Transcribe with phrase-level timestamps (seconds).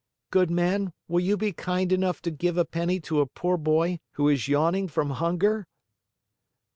[0.31, 3.99] "Good man, will you be kind enough to give a penny to a poor boy
[4.13, 5.67] who is yawning from hunger?"